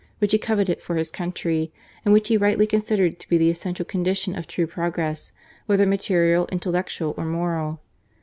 [0.17, 1.71] which he coveted for his country,
[2.03, 5.31] and which he rightly considered to be the essential condition of true progress,
[5.67, 7.79] whether material, intellectual, or moral.